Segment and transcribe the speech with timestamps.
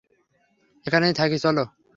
[0.85, 1.63] এখানেই থাকি চলো।